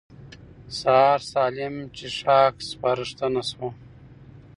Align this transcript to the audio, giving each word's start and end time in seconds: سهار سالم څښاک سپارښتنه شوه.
سهار 0.79 1.19
سالم 1.31 1.75
څښاک 1.95 2.55
سپارښتنه 2.69 3.41
شوه. 3.49 3.69